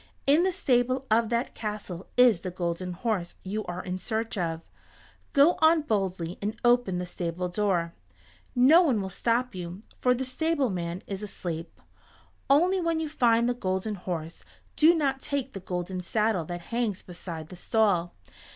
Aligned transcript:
In 0.25 0.41
the 0.41 0.51
stable 0.51 1.05
of 1.11 1.29
that 1.29 1.53
castle 1.53 2.07
is 2.17 2.39
the 2.39 2.49
Golden 2.49 2.93
Horse 2.93 3.35
you 3.43 3.63
are 3.65 3.83
in 3.83 3.99
search 3.99 4.35
of. 4.35 4.61
Go 5.31 5.59
on 5.61 5.83
boldly 5.83 6.39
and 6.41 6.59
open 6.65 6.97
the 6.97 7.05
stable 7.05 7.49
door. 7.49 7.93
No 8.55 8.81
one 8.81 8.99
will 8.99 9.11
stop 9.11 9.53
you, 9.53 9.83
for 9.99 10.15
the 10.15 10.25
stableman 10.25 11.03
is 11.05 11.21
asleep. 11.21 11.79
Only 12.49 12.81
when 12.81 12.99
you 12.99 13.09
find 13.09 13.47
the 13.47 13.53
Golden 13.53 13.93
Horse 13.93 14.43
do 14.75 14.95
not 14.95 15.21
take 15.21 15.53
the 15.53 15.59
golden 15.59 16.01
saddle 16.01 16.45
that 16.45 16.61
hangs 16.73 17.03
beside 17.03 17.49
the 17.49 17.55
stall. 17.55 18.15